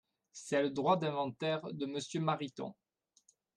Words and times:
C’est 0.33 0.63
le 0.63 0.71
droit 0.71 0.97
d’inventaire 0.97 1.61
de 1.75 1.85
Monsieur 1.85 2.21
Mariton 2.21 2.73